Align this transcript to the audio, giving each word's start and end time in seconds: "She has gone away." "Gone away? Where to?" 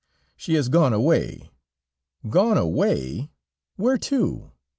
"She 0.35 0.55
has 0.55 0.67
gone 0.67 0.93
away." 0.93 1.51
"Gone 2.27 2.57
away? 2.57 3.29
Where 3.75 3.99
to?" 3.99 4.51